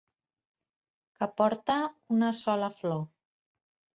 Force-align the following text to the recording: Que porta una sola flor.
Que 1.19 1.27
porta 1.41 1.75
una 2.17 2.31
sola 2.39 2.71
flor. 2.81 3.07